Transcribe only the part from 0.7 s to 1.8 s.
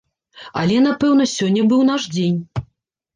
напэўна, сёння